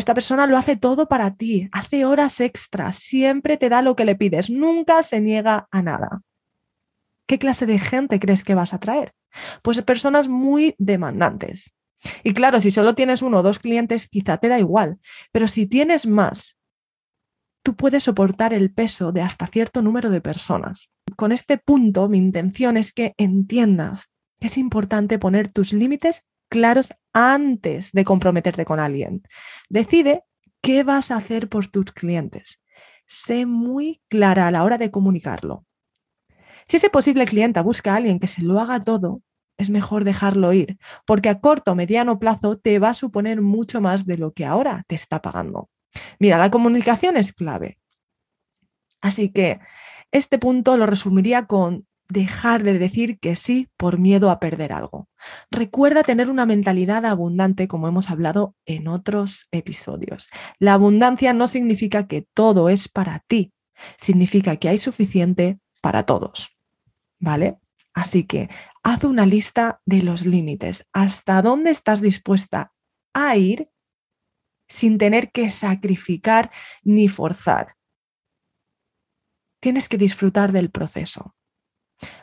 Esta 0.00 0.14
persona 0.14 0.46
lo 0.46 0.56
hace 0.56 0.76
todo 0.76 1.08
para 1.08 1.34
ti, 1.34 1.68
hace 1.72 2.06
horas 2.06 2.40
extras, 2.40 2.96
siempre 2.96 3.58
te 3.58 3.68
da 3.68 3.82
lo 3.82 3.96
que 3.96 4.06
le 4.06 4.16
pides, 4.16 4.48
nunca 4.48 5.02
se 5.02 5.20
niega 5.20 5.68
a 5.70 5.82
nada. 5.82 6.22
¿Qué 7.28 7.38
clase 7.38 7.66
de 7.66 7.78
gente 7.78 8.18
crees 8.18 8.42
que 8.42 8.54
vas 8.54 8.72
a 8.72 8.80
traer? 8.80 9.12
Pues 9.60 9.82
personas 9.82 10.26
muy 10.26 10.74
demandantes. 10.78 11.74
Y 12.24 12.32
claro, 12.32 12.60
si 12.60 12.70
solo 12.70 12.94
tienes 12.94 13.20
uno 13.20 13.40
o 13.40 13.42
dos 13.42 13.58
clientes, 13.58 14.08
quizá 14.08 14.38
te 14.38 14.48
da 14.48 14.58
igual, 14.58 14.98
pero 15.32 15.46
si 15.46 15.66
tienes 15.66 16.06
más, 16.06 16.56
tú 17.62 17.76
puedes 17.76 18.04
soportar 18.04 18.54
el 18.54 18.72
peso 18.72 19.12
de 19.12 19.20
hasta 19.20 19.48
cierto 19.48 19.82
número 19.82 20.08
de 20.08 20.22
personas. 20.22 20.94
Con 21.14 21.30
este 21.30 21.58
punto, 21.58 22.08
mi 22.08 22.16
intención 22.16 22.78
es 22.78 22.94
que 22.94 23.12
entiendas 23.18 24.08
que 24.40 24.46
es 24.46 24.56
importante 24.56 25.18
poner 25.18 25.48
tus 25.48 25.74
límites 25.74 26.26
claros 26.50 26.92
antes 27.14 27.92
de 27.92 28.04
comprometerte 28.04 28.66
con 28.66 28.78
alguien. 28.78 29.22
Decide 29.70 30.24
qué 30.60 30.84
vas 30.84 31.10
a 31.10 31.16
hacer 31.16 31.48
por 31.48 31.68
tus 31.68 31.86
clientes. 31.92 32.60
Sé 33.06 33.46
muy 33.46 34.02
clara 34.08 34.46
a 34.46 34.50
la 34.50 34.62
hora 34.62 34.76
de 34.76 34.90
comunicarlo. 34.90 35.64
Si 36.68 36.76
ese 36.76 36.90
posible 36.90 37.24
cliente 37.24 37.60
busca 37.62 37.94
a 37.94 37.96
alguien 37.96 38.20
que 38.20 38.28
se 38.28 38.42
lo 38.42 38.60
haga 38.60 38.80
todo, 38.80 39.22
es 39.56 39.70
mejor 39.70 40.04
dejarlo 40.04 40.52
ir, 40.52 40.78
porque 41.06 41.28
a 41.28 41.40
corto 41.40 41.72
o 41.72 41.74
mediano 41.74 42.18
plazo 42.18 42.58
te 42.58 42.78
va 42.78 42.90
a 42.90 42.94
suponer 42.94 43.40
mucho 43.40 43.80
más 43.80 44.06
de 44.06 44.18
lo 44.18 44.32
que 44.32 44.46
ahora 44.46 44.84
te 44.86 44.94
está 44.94 45.20
pagando. 45.20 45.68
Mira, 46.18 46.38
la 46.38 46.50
comunicación 46.50 47.16
es 47.16 47.32
clave. 47.32 47.78
Así 49.00 49.32
que 49.32 49.60
este 50.12 50.38
punto 50.38 50.76
lo 50.76 50.86
resumiría 50.86 51.46
con 51.46 51.86
dejar 52.10 52.62
de 52.62 52.78
decir 52.78 53.18
que 53.18 53.36
sí 53.36 53.68
por 53.76 53.98
miedo 53.98 54.30
a 54.30 54.40
perder 54.40 54.72
algo. 54.72 55.08
Recuerda 55.50 56.02
tener 56.02 56.30
una 56.30 56.46
mentalidad 56.46 57.04
abundante, 57.06 57.68
como 57.68 57.88
hemos 57.88 58.10
hablado 58.10 58.54
en 58.66 58.88
otros 58.88 59.48
episodios. 59.50 60.28
La 60.58 60.74
abundancia 60.74 61.32
no 61.32 61.46
significa 61.46 62.06
que 62.06 62.26
todo 62.34 62.68
es 62.68 62.88
para 62.88 63.24
ti, 63.26 63.52
significa 63.96 64.56
que 64.56 64.68
hay 64.68 64.78
suficiente 64.78 65.58
para 65.80 66.04
todos. 66.04 66.50
¿Vale? 67.18 67.58
Así 67.92 68.24
que 68.24 68.48
haz 68.82 69.04
una 69.04 69.26
lista 69.26 69.80
de 69.84 70.02
los 70.02 70.24
límites, 70.24 70.86
hasta 70.92 71.42
dónde 71.42 71.70
estás 71.70 72.00
dispuesta 72.00 72.72
a 73.12 73.36
ir 73.36 73.68
sin 74.68 74.98
tener 74.98 75.32
que 75.32 75.50
sacrificar 75.50 76.50
ni 76.82 77.08
forzar. 77.08 77.76
Tienes 79.60 79.88
que 79.88 79.98
disfrutar 79.98 80.52
del 80.52 80.70
proceso. 80.70 81.34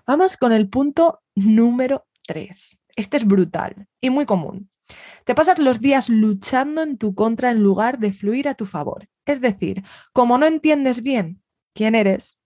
Vamos 0.05 0.38
con 0.38 0.51
el 0.51 0.69
punto 0.69 1.22
número 1.36 2.07
3. 2.27 2.79
Este 2.96 3.17
es 3.17 3.25
brutal 3.25 3.88
y 4.01 4.10
muy 4.10 4.25
común. 4.25 4.69
Te 5.25 5.36
pasas 5.36 5.60
los 5.60 5.81
días 5.81 6.10
luchando 6.10 6.81
en 6.81 6.98
tu 6.98 7.13
contra 7.13 7.51
en 7.51 7.62
lugar 7.62 8.00
de 8.00 8.13
fluir 8.13 8.48
a 8.48 8.55
tu 8.55 8.65
favor. 8.65 9.07
Es 9.25 9.41
decir, 9.41 9.84
como 10.13 10.38
no 10.38 10.46
entiendes 10.46 11.01
bien 11.01 11.43
quién 11.74 11.96
eres, 11.96 12.39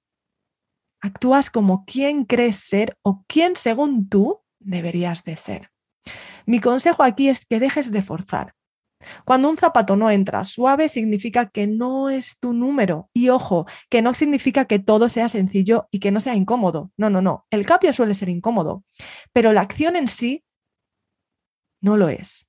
actúas 1.00 1.50
como 1.50 1.86
quien 1.86 2.26
crees 2.26 2.58
ser 2.58 2.98
o 3.04 3.24
quien 3.28 3.56
según 3.56 4.10
tú 4.10 4.42
deberías 4.60 5.24
de 5.24 5.36
ser. 5.36 5.72
Mi 6.46 6.60
consejo 6.60 7.04
aquí 7.04 7.30
es 7.30 7.46
que 7.46 7.60
dejes 7.60 7.92
de 7.92 8.02
forzar. 8.02 8.56
Cuando 9.26 9.50
un 9.50 9.58
zapato 9.58 9.96
no 9.96 10.10
entra 10.12 10.44
suave 10.44 10.90
significa 10.90 11.50
que 11.50 11.68
no 11.68 12.10
es 12.10 12.40
tu 12.40 12.54
número. 12.54 13.10
Y 13.14 13.30
ojo, 13.30 13.66
que 13.90 14.02
no 14.02 14.14
significa 14.14 14.66
que 14.66 14.80
todo 14.80 15.10
sea 15.10 15.30
sencillo 15.30 15.88
y 15.92 16.00
que 16.00 16.12
no 16.12 16.20
sea 16.20 16.36
incómodo. 16.36 16.92
No, 16.98 17.10
no, 17.10 17.22
no. 17.22 17.46
El 17.50 17.66
cambio 17.66 17.94
suele 17.94 18.14
ser 18.14 18.30
incómodo, 18.30 18.84
pero 19.34 19.54
la 19.54 19.62
acción 19.62 19.96
en 19.96 20.08
sí 20.08 20.44
no 21.82 21.98
lo 21.98 22.10
es. 22.10 22.48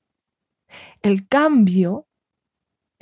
El 1.02 1.28
cambio 1.28 2.06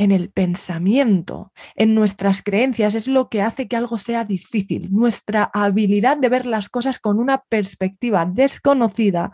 en 0.01 0.13
el 0.13 0.31
pensamiento, 0.31 1.53
en 1.75 1.95
nuestras 1.95 2.43
creencias, 2.43 2.95
es 2.95 3.07
lo 3.07 3.29
que 3.29 3.43
hace 3.43 3.69
que 3.69 3.77
algo 3.77 3.99
sea 3.99 4.25
difícil. 4.25 4.89
Nuestra 4.91 5.51
habilidad 5.53 6.17
de 6.17 6.31
ver 6.31 6.47
las 6.47 6.71
cosas 6.71 6.99
con 6.99 7.19
una 7.19 7.43
perspectiva 7.51 8.25
desconocida 8.25 9.31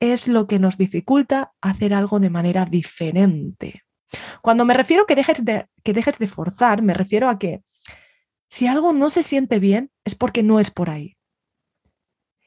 es 0.00 0.28
lo 0.28 0.46
que 0.46 0.58
nos 0.58 0.78
dificulta 0.78 1.52
hacer 1.60 1.94
algo 1.94 2.20
de 2.20 2.30
manera 2.30 2.64
diferente. 2.64 3.84
Cuando 4.42 4.64
me 4.64 4.74
refiero 4.74 5.06
que 5.06 5.14
dejes 5.14 5.44
de, 5.44 5.66
que 5.82 5.92
dejes 5.92 6.18
de 6.18 6.26
forzar, 6.26 6.82
me 6.82 6.94
refiero 6.94 7.28
a 7.28 7.38
que 7.38 7.62
si 8.48 8.66
algo 8.66 8.92
no 8.92 9.10
se 9.10 9.22
siente 9.22 9.58
bien 9.58 9.90
es 10.04 10.14
porque 10.14 10.42
no 10.42 10.60
es 10.60 10.70
por 10.70 10.90
ahí. 10.90 11.16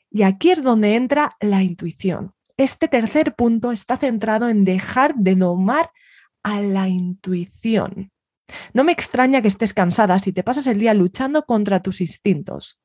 Y 0.09 0.23
aquí 0.23 0.51
es 0.51 0.61
donde 0.61 0.95
entra 0.95 1.37
la 1.39 1.63
intuición. 1.63 2.33
Este 2.57 2.87
tercer 2.87 3.35
punto 3.35 3.71
está 3.71 3.97
centrado 3.97 4.49
en 4.49 4.65
dejar 4.65 5.15
de 5.15 5.35
domar 5.35 5.91
a 6.43 6.59
la 6.59 6.89
intuición. 6.89 8.11
No 8.73 8.83
me 8.83 8.91
extraña 8.91 9.41
que 9.41 9.47
estés 9.47 9.73
cansada 9.73 10.19
si 10.19 10.33
te 10.33 10.43
pasas 10.43 10.67
el 10.67 10.79
día 10.79 10.93
luchando 10.93 11.43
contra 11.43 11.81
tus 11.81 12.01
instintos. 12.01 12.81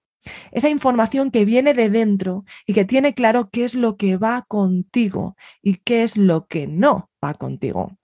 Esa 0.50 0.68
información 0.68 1.30
que 1.30 1.44
viene 1.44 1.74
de 1.74 1.90
dentro 1.90 2.44
y 2.66 2.74
que 2.74 2.84
tiene 2.84 3.14
claro 3.14 3.50
qué 3.50 3.64
es 3.64 3.74
lo 3.74 3.96
que 3.96 4.16
va 4.16 4.44
contigo 4.48 5.36
y 5.62 5.76
qué 5.76 6.02
es 6.02 6.16
lo 6.16 6.46
que 6.46 6.66
no 6.66 7.10
va 7.24 7.34
contigo. 7.34 7.96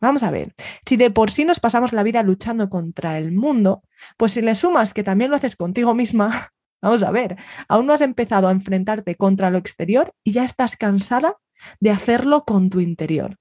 Vamos 0.00 0.22
a 0.22 0.30
ver, 0.30 0.54
si 0.86 0.96
de 0.96 1.10
por 1.10 1.30
sí 1.30 1.44
nos 1.44 1.58
pasamos 1.58 1.92
la 1.92 2.02
vida 2.02 2.22
luchando 2.22 2.68
contra 2.68 3.16
el 3.16 3.32
mundo, 3.32 3.82
pues 4.18 4.32
si 4.32 4.42
le 4.42 4.54
sumas 4.54 4.92
que 4.92 5.02
también 5.02 5.30
lo 5.30 5.36
haces 5.36 5.56
contigo 5.56 5.94
misma, 5.94 6.52
vamos 6.82 7.02
a 7.02 7.10
ver, 7.10 7.36
aún 7.68 7.86
no 7.86 7.94
has 7.94 8.02
empezado 8.02 8.48
a 8.48 8.52
enfrentarte 8.52 9.14
contra 9.14 9.50
lo 9.50 9.58
exterior 9.58 10.12
y 10.22 10.32
ya 10.32 10.44
estás 10.44 10.76
cansada 10.76 11.36
de 11.80 11.90
hacerlo 11.90 12.44
con 12.44 12.68
tu 12.68 12.80
interior. 12.80 13.36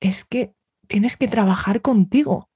Es 0.00 0.24
que 0.24 0.54
tienes 0.86 1.16
que 1.16 1.28
trabajar 1.28 1.80
contigo. 1.80 2.48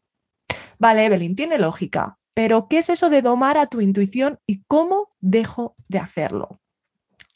Vale, 0.79 1.07
Evelyn, 1.07 1.35
tiene 1.35 1.59
lógica, 1.59 2.18
pero, 2.39 2.69
¿qué 2.69 2.79
es 2.79 2.89
eso 2.89 3.11
de 3.11 3.21
domar 3.21 3.59
a 3.59 3.67
tu 3.67 3.81
intuición 3.81 4.39
y 4.47 4.63
cómo 4.69 5.13
dejo 5.19 5.75
de 5.89 5.99
hacerlo? 5.99 6.61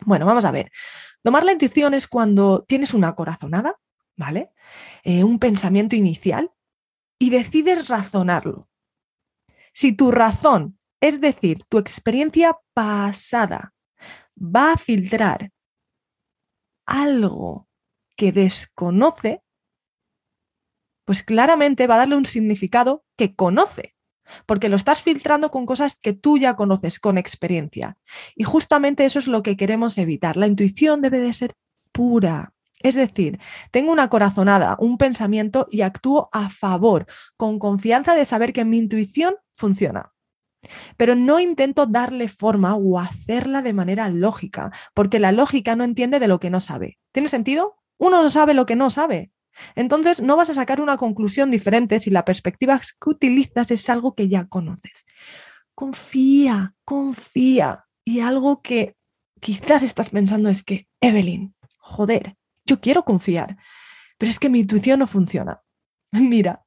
Bueno, 0.07 0.27
vamos 0.27 0.45
a 0.45 0.53
ver. 0.53 0.71
Domar 1.25 1.43
la 1.43 1.51
intuición 1.51 1.93
es 1.93 2.07
cuando 2.07 2.63
tienes 2.69 2.95
una 2.95 3.17
corazonada, 3.17 3.81
¿vale? 4.17 4.53
Eh, 5.03 5.25
un 5.25 5.41
pensamiento 5.41 5.97
inicial 5.97 6.53
y 7.19 7.31
decides 7.31 7.89
razonarlo. 7.89 8.69
Si 9.73 9.93
tu 9.93 10.13
razón, 10.13 10.79
es 11.01 11.21
decir, 11.21 11.65
tu 11.65 11.79
experiencia 11.79 12.57
pasada, 12.73 13.75
va 14.39 14.75
a 14.75 14.77
filtrar 14.77 15.51
algo 16.87 17.67
que 18.15 18.31
desconoce, 18.31 19.43
pues 21.05 21.25
claramente 21.25 21.89
va 21.89 21.97
a 21.97 21.99
darle 21.99 22.15
un 22.15 22.27
significado 22.27 23.05
que 23.17 23.35
conoce 23.35 23.97
porque 24.47 24.69
lo 24.69 24.77
estás 24.77 25.03
filtrando 25.03 25.51
con 25.51 25.67
cosas 25.67 25.99
que 26.01 26.13
tú 26.13 26.39
ya 26.39 26.55
conoces, 26.55 27.01
con 27.01 27.19
experiencia. 27.19 27.97
Y 28.35 28.45
justamente 28.45 29.05
eso 29.05 29.19
es 29.19 29.27
lo 29.27 29.43
que 29.43 29.57
queremos 29.57 29.99
evitar. 29.99 30.37
La 30.37 30.47
intuición 30.47 31.01
debe 31.01 31.21
de 31.21 31.33
ser 31.33 31.55
pura. 31.93 32.53
Es 32.81 32.95
decir, 32.95 33.39
tengo 33.71 33.93
una 33.93 34.09
corazonada, 34.09 34.77
un 34.81 34.99
pensamiento 34.99 35.67
y 35.71 35.83
actúo 35.83 36.29
a 36.33 36.49
favor, 36.49 37.07
con 37.37 37.59
confianza 37.59 38.15
de 38.15 38.25
saber 38.25 38.53
que 38.53 38.65
mi 38.65 38.79
intuición 38.79 39.37
funciona. 39.57 40.13
Pero 40.97 41.15
no 41.15 41.41
intento 41.41 41.87
darle 41.87 42.29
forma 42.29 42.77
o 42.77 42.99
hacerla 42.99 43.63
de 43.63 43.73
manera 43.73 44.09
lógica, 44.09 44.73
porque 44.95 45.21
la 45.21 45.33
lógica 45.33 45.77
no 45.77 45.85
entiende 45.85 46.19
de 46.19 46.29
lo 46.29 46.41
que 46.41 46.51
no 46.51 46.61
sabe. 46.61 46.99
¿Tiene 47.13 47.29
sentido? 47.29 47.77
Uno 47.99 48.23
no 48.23 48.31
sabe 48.31 48.55
lo 48.55 48.67
que 48.67 48.77
no 48.77 48.91
sabe. 48.91 49.31
Entonces, 49.75 50.23
no 50.23 50.37
vas 50.37 50.51
a 50.51 50.55
sacar 50.55 50.81
una 50.81 50.97
conclusión 50.97 51.51
diferente 51.51 52.01
si 52.01 52.11
la 52.11 52.25
perspectiva 52.25 52.81
que 52.81 53.11
utilizas 53.11 53.71
es 53.71 53.89
algo 53.89 54.15
que 54.15 54.29
ya 54.29 54.47
conoces. 54.47 55.05
Confía, 55.75 56.75
confía. 56.85 57.85
Y 58.05 58.21
algo 58.21 58.63
que 58.63 58.97
quizás 59.41 59.83
estás 59.83 60.11
pensando 60.11 60.49
es 60.49 60.63
que, 60.63 60.89
Evelyn, 61.01 61.55
joder, 61.79 62.37
yo 62.65 62.81
quiero 62.81 63.05
confiar, 63.05 63.57
pero 64.19 64.31
es 64.31 64.39
que 64.39 64.49
mi 64.49 64.61
intuición 64.61 65.01
no 65.01 65.07
funciona. 65.07 65.63
Mira, 66.13 66.65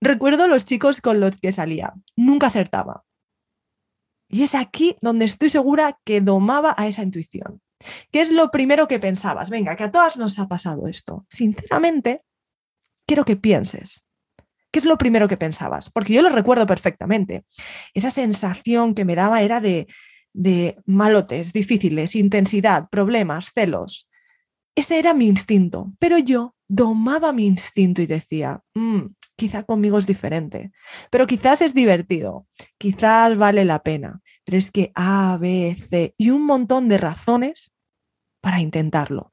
recuerdo 0.00 0.48
los 0.48 0.64
chicos 0.64 1.00
con 1.00 1.20
los 1.20 1.38
que 1.38 1.52
salía, 1.52 1.94
nunca 2.16 2.48
acertaba. 2.48 3.04
Y 4.28 4.42
es 4.42 4.54
aquí 4.54 4.96
donde 5.00 5.24
estoy 5.24 5.50
segura 5.50 5.98
que 6.04 6.20
domaba 6.20 6.74
a 6.76 6.88
esa 6.88 7.02
intuición. 7.02 7.60
¿Qué 8.10 8.20
es 8.20 8.30
lo 8.30 8.50
primero 8.50 8.88
que 8.88 8.98
pensabas? 8.98 9.50
Venga, 9.50 9.76
que 9.76 9.84
a 9.84 9.90
todas 9.90 10.16
nos 10.16 10.38
ha 10.38 10.48
pasado 10.48 10.88
esto. 10.88 11.26
Sinceramente, 11.28 12.22
quiero 13.06 13.24
que 13.24 13.36
pienses. 13.36 14.06
¿Qué 14.70 14.80
es 14.80 14.84
lo 14.84 14.98
primero 14.98 15.28
que 15.28 15.36
pensabas? 15.36 15.90
Porque 15.90 16.12
yo 16.12 16.22
lo 16.22 16.28
recuerdo 16.28 16.66
perfectamente. 16.66 17.44
Esa 17.94 18.10
sensación 18.10 18.94
que 18.94 19.04
me 19.04 19.14
daba 19.14 19.42
era 19.42 19.60
de, 19.60 19.86
de 20.32 20.76
malotes 20.84 21.52
difíciles, 21.52 22.14
intensidad, 22.14 22.88
problemas, 22.90 23.52
celos. 23.54 24.08
Ese 24.74 24.98
era 24.98 25.14
mi 25.14 25.28
instinto, 25.28 25.92
pero 25.98 26.18
yo 26.18 26.54
domaba 26.68 27.32
mi 27.32 27.46
instinto 27.46 28.02
y 28.02 28.06
decía, 28.06 28.60
mm, 28.74 29.06
quizá 29.36 29.62
conmigo 29.64 29.98
es 29.98 30.06
diferente, 30.06 30.72
pero 31.10 31.26
quizás 31.26 31.62
es 31.62 31.74
divertido, 31.74 32.46
quizás 32.78 33.36
vale 33.36 33.64
la 33.64 33.82
pena, 33.82 34.22
pero 34.44 34.58
es 34.58 34.70
que 34.70 34.92
A, 34.94 35.36
B, 35.38 35.76
C 35.78 36.14
y 36.16 36.30
un 36.30 36.44
montón 36.44 36.88
de 36.88 36.98
razones 36.98 37.72
para 38.40 38.60
intentarlo. 38.60 39.32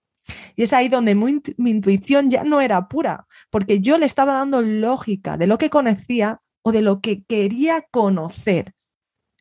Y 0.56 0.64
es 0.64 0.74
ahí 0.74 0.90
donde 0.90 1.16
mi, 1.16 1.42
intuición 1.70 2.30
ya 2.30 2.44
no 2.44 2.62
era 2.62 2.88
pura, 2.88 3.28
porque 3.50 3.80
yo 3.80 3.98
le 3.98 4.06
estaba 4.06 4.34
dando 4.34 4.62
lógica 4.62 5.38
de 5.38 5.48
lo 5.48 5.58
que 5.58 5.70
conocía 5.70 6.42
o 6.62 6.72
de 6.72 6.82
lo 6.82 7.02
que 7.02 7.24
quería 7.24 7.86
conocer. 7.92 8.74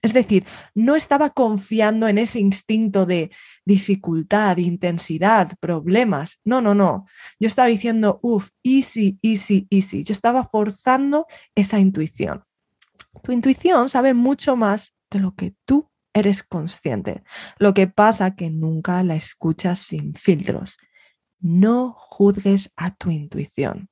Es 0.02 0.12
decir, 0.12 0.44
no 0.75 0.97
estaba 0.97 1.30
confiando 1.30 2.09
en 2.09 2.18
ese 2.18 2.40
instinto 2.40 3.06
de 3.06 3.30
dificultad, 3.64 4.56
intensidad, 4.56 5.52
problemas. 5.61 6.40
No, 6.44 6.61
no, 6.61 6.75
no. 6.75 7.06
Yo 7.38 7.47
estaba 7.47 7.68
diciendo, 7.68 8.18
uff, 8.21 8.50
easy, 8.64 9.21
easy, 9.23 9.68
easy. 9.71 10.02
Yo 10.02 10.12
estaba 10.12 10.49
forzando 10.49 11.26
esa 11.54 11.78
intuición. 11.78 12.42
Tu 13.23 13.30
intuición 13.30 13.88
sabe 13.88 14.12
mucho 14.12 14.56
más 14.56 14.92
de 15.09 15.21
lo 15.21 15.37
que 15.37 15.54
tú 15.64 15.88
eres 16.12 16.42
consciente. 16.42 17.23
Lo 17.59 17.73
que 17.73 17.87
pasa 17.87 18.35
que 18.35 18.50
nunca 18.50 19.04
la 19.04 19.14
escuchas 19.14 19.78
sin 19.78 20.14
filtros. 20.14 20.78
No 21.38 21.94
juzgues 21.97 22.73
a 22.75 22.92
tu 22.92 23.11
intuición. 23.11 23.88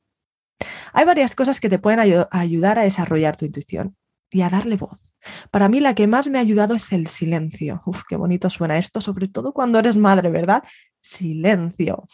Hay 0.93 1.05
varias 1.05 1.37
cosas 1.37 1.61
que 1.61 1.69
te 1.69 1.79
pueden 1.79 2.01
ayudar 2.31 2.79
a 2.81 2.83
desarrollar 2.83 3.37
tu 3.37 3.45
intuición 3.45 3.97
y 4.31 4.43
a 4.43 4.51
darle 4.51 4.77
voz. 4.77 5.10
Para 5.51 5.69
mí 5.69 5.81
la 5.81 5.95
que 5.95 6.07
más 6.07 6.29
me 6.29 6.39
ha 6.39 6.41
ayudado 6.41 6.75
es 6.75 6.93
el 6.93 7.07
silencio. 7.07 7.83
Uf, 7.87 8.03
qué 8.09 8.17
bonito 8.17 8.51
suena 8.51 8.79
esto, 8.79 9.01
sobre 9.01 9.29
todo 9.29 9.53
cuando 9.53 9.79
eres 9.79 9.97
madre, 9.97 10.31
¿verdad? 10.31 10.63
Silencio. 11.03 12.07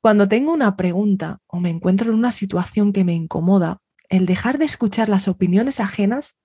Cuando 0.00 0.28
tengo 0.28 0.52
una 0.52 0.76
pregunta 0.76 1.40
o 1.46 1.60
me 1.60 1.70
encuentro 1.70 2.10
en 2.10 2.18
una 2.18 2.32
situación 2.32 2.92
que 2.92 3.04
me 3.04 3.14
incomoda, 3.14 3.78
el 4.08 4.26
dejar 4.26 4.58
de 4.58 4.64
escuchar 4.64 5.08
las 5.08 5.28
opiniones 5.28 5.80
ajenas, 5.80 6.38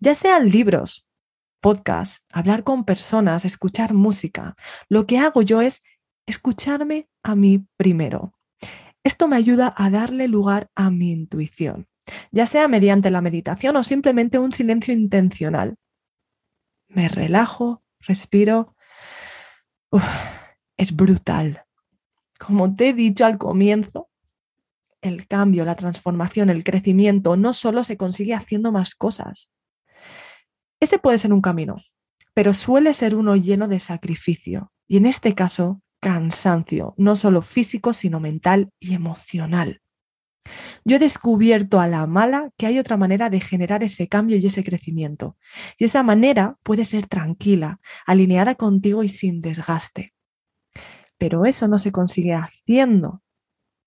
ya 0.00 0.14
sean 0.14 0.48
libros, 0.48 1.06
podcasts, 1.60 2.22
hablar 2.32 2.64
con 2.64 2.84
personas, 2.84 3.44
escuchar 3.44 3.94
música, 3.94 4.56
lo 4.88 5.06
que 5.06 5.18
hago 5.18 5.42
yo 5.42 5.60
es 5.60 5.82
escucharme 6.26 7.08
a 7.22 7.34
mí 7.34 7.66
primero. 7.76 8.32
Esto 9.04 9.28
me 9.28 9.36
ayuda 9.36 9.72
a 9.76 9.90
darle 9.90 10.26
lugar 10.26 10.70
a 10.74 10.90
mi 10.90 11.12
intuición 11.12 11.86
ya 12.30 12.46
sea 12.46 12.68
mediante 12.68 13.10
la 13.10 13.20
meditación 13.20 13.76
o 13.76 13.84
simplemente 13.84 14.38
un 14.38 14.52
silencio 14.52 14.92
intencional. 14.92 15.76
Me 16.88 17.08
relajo, 17.08 17.82
respiro. 18.00 18.74
es 20.76 20.94
brutal. 20.94 21.64
Como 22.38 22.74
te 22.74 22.90
he 22.90 22.92
dicho 22.92 23.24
al 23.24 23.38
comienzo, 23.38 24.08
el 25.00 25.26
cambio, 25.26 25.64
la 25.64 25.74
transformación, 25.74 26.50
el 26.50 26.64
crecimiento 26.64 27.36
no 27.36 27.52
solo 27.52 27.84
se 27.84 27.96
consigue 27.96 28.34
haciendo 28.34 28.72
más 28.72 28.94
cosas. 28.94 29.52
Ese 30.80 30.98
puede 30.98 31.18
ser 31.18 31.32
un 31.32 31.40
camino, 31.40 31.76
pero 32.34 32.54
suele 32.54 32.94
ser 32.94 33.14
uno 33.14 33.36
lleno 33.36 33.68
de 33.68 33.80
sacrificio 33.80 34.72
y 34.88 34.96
en 34.96 35.06
este 35.06 35.34
caso 35.34 35.82
cansancio, 36.00 36.94
no 36.96 37.14
solo 37.14 37.42
físico, 37.42 37.92
sino 37.92 38.18
mental 38.18 38.70
y 38.80 38.94
emocional. 38.94 39.80
Yo 40.84 40.96
he 40.96 40.98
descubierto 40.98 41.80
a 41.80 41.86
la 41.86 42.06
mala 42.06 42.50
que 42.56 42.66
hay 42.66 42.78
otra 42.78 42.96
manera 42.96 43.30
de 43.30 43.40
generar 43.40 43.84
ese 43.84 44.08
cambio 44.08 44.36
y 44.36 44.46
ese 44.46 44.64
crecimiento. 44.64 45.36
Y 45.78 45.84
esa 45.84 46.02
manera 46.02 46.58
puede 46.62 46.84
ser 46.84 47.06
tranquila, 47.06 47.80
alineada 48.06 48.54
contigo 48.54 49.02
y 49.02 49.08
sin 49.08 49.40
desgaste. 49.40 50.14
Pero 51.18 51.46
eso 51.46 51.68
no 51.68 51.78
se 51.78 51.92
consigue 51.92 52.34
haciendo, 52.34 53.22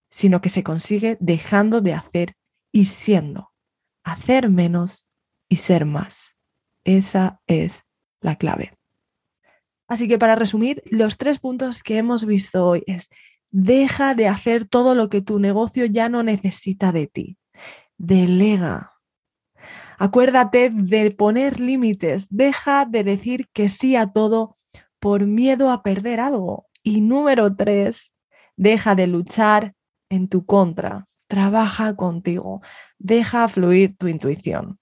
sino 0.09 0.41
que 0.41 0.49
se 0.49 0.63
consigue 0.63 1.17
dejando 1.19 1.81
de 1.81 1.93
hacer 1.93 2.35
y 2.71 2.85
siendo. 2.85 3.51
Hacer 4.03 4.49
menos 4.49 5.07
y 5.49 5.57
ser 5.57 5.85
más. 5.85 6.37
Esa 6.85 7.41
es 7.47 7.83
la 8.21 8.35
clave. 8.35 8.77
Así 9.87 10.07
que 10.07 10.17
para 10.17 10.35
resumir, 10.35 10.81
los 10.85 11.17
tres 11.17 11.39
puntos 11.39 11.83
que 11.83 11.97
hemos 11.97 12.25
visto 12.25 12.65
hoy 12.65 12.83
es 12.87 13.09
Deja 13.57 14.15
de 14.15 14.27
hacer 14.27 14.65
todo 14.65 14.95
lo 14.95 15.07
que 15.07 15.21
tu 15.21 15.39
negocio 15.39 15.85
ya 15.85 16.09
no 16.09 16.23
necesita 16.23 16.91
de 16.91 17.07
ti. 17.07 17.37
Delega. 17.97 18.91
Acuérdate 19.97 20.71
de 20.73 21.11
poner 21.11 21.61
límites. 21.61 22.27
Deja 22.29 22.83
de 22.83 23.05
decir 23.05 23.47
que 23.53 23.69
sí 23.69 23.95
a 23.95 24.11
todo 24.11 24.57
por 24.99 25.25
miedo 25.25 25.71
a 25.71 25.83
perder 25.83 26.19
algo. 26.19 26.67
Y 26.83 26.99
número 26.99 27.55
tres, 27.55 28.11
deja 28.57 28.93
de 28.93 29.07
luchar 29.07 29.73
en 30.09 30.27
tu 30.27 30.45
contra. 30.45 31.07
Trabaja 31.29 31.95
contigo. 31.95 32.61
Deja 32.99 33.47
fluir 33.47 33.95
tu 33.95 34.09
intuición. 34.09 34.79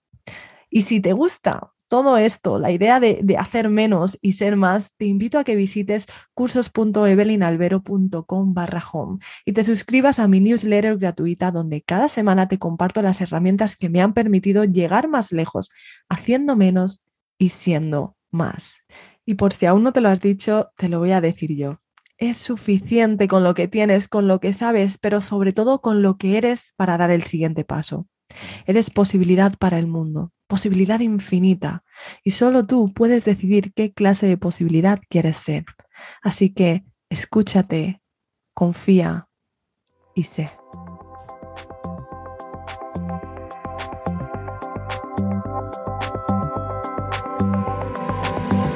Y 0.72 0.82
si 0.82 1.00
te 1.00 1.14
gusta 1.14 1.74
todo 1.88 2.18
esto, 2.18 2.60
la 2.60 2.72
idea 2.72 3.00
de, 3.00 3.36
hacer 3.38 3.70
menos 3.70 4.18
y 4.22 4.34
ser 4.34 4.56
más, 4.56 4.92
te 4.98 5.06
invito 5.06 5.40
a 5.40 5.44
que 5.44 5.56
visites 5.56 6.06
cursos.evelinalvero.com 6.34 8.54
barra 8.54 8.84
home 8.92 9.20
y 9.46 9.54
te 9.54 9.64
suscribas 9.64 10.20
a 10.20 10.28
mi 10.28 10.40
newsletter 10.40 10.98
gratuita 10.98 11.52
donde 11.52 11.82
cada 11.82 12.10
semana 12.10 12.48
te 12.48 12.60
comparto 12.60 13.02
las 13.02 13.22
herramientas 13.22 13.78
que 13.78 13.90
me 13.90 14.02
han 14.02 14.14
permitido 14.14 14.64
llegar 14.64 15.08
más 15.08 15.32
lejos, 15.32 15.72
haciendo 16.10 16.56
menos 16.56 17.04
y 17.38 17.50
siendo 17.50 18.16
más. 18.32 18.80
Y 19.26 19.36
por 19.36 19.54
si 19.54 19.66
aún 19.66 19.84
no 19.84 19.94
te 19.94 20.02
lo 20.02 20.10
has 20.10 20.20
dicho, 20.20 20.72
te 20.78 20.90
lo 20.90 21.00
voy 21.00 21.12
a 21.12 21.22
decir 21.22 21.56
yo. 21.56 21.80
Es 22.18 22.38
suficiente 22.38 23.28
con 23.28 23.44
lo 23.44 23.54
que 23.54 23.68
tienes, 23.68 24.08
con 24.08 24.28
lo 24.28 24.40
que 24.40 24.54
sabes, 24.54 24.98
pero 24.98 25.22
sobre 25.22 25.54
todo 25.54 25.82
con 25.82 26.02
lo 26.02 26.18
que 26.18 26.38
eres 26.38 26.74
para 26.76 26.98
dar 26.98 27.12
el 27.12 27.24
siguiente 27.24 27.66
paso. 27.66 28.08
Eres 28.66 28.90
posibilidad 28.90 29.54
para 29.58 29.78
el 29.78 29.88
mundo 29.88 30.32
posibilidad 30.54 31.00
infinita 31.00 31.84
y 32.24 32.30
solo 32.30 32.68
tú 32.68 32.94
puedes 32.94 33.26
decidir 33.26 33.74
qué 33.74 33.92
clase 33.92 34.28
de 34.28 34.38
posibilidad 34.38 35.00
quieres 35.10 35.38
ser. 35.38 35.66
Así 36.22 36.54
que 36.54 36.84
escúchate, 37.10 38.04
confía 38.54 39.28
y 40.14 40.22
sé. 40.22 40.63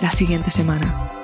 la 0.00 0.12
siguiente 0.12 0.50
semana. 0.50 1.15